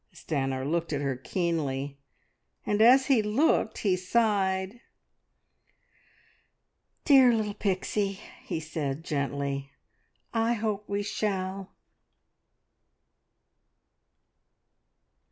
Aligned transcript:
Stanor 0.11 0.65
looked 0.65 0.93
at 0.93 1.01
her 1.01 1.15
keenly, 1.15 1.99
and 2.65 2.81
as 2.81 3.05
he 3.05 3.21
looked 3.21 3.77
he 3.77 3.95
sighed. 3.95 4.81
"Dear 7.05 7.31
little 7.31 7.53
Pixie," 7.53 8.19
he 8.41 8.59
said 8.59 9.03
gently, 9.03 9.69
"I 10.33 10.53
hope 10.53 10.89
we 10.89 11.03
shall!" 11.03 11.75